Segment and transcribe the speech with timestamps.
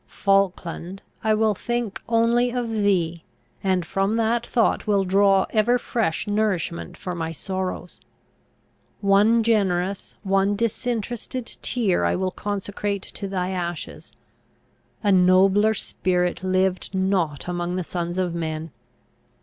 [0.07, 3.23] Falkland, I will think only of thee,
[3.63, 7.99] and from that thought will draw ever fresh nourishment for my sorrows!
[9.01, 14.11] One generous, one disinterested tear I will consecrate to thy ashes!
[15.03, 18.71] A nobler spirit lived not among the sons of men.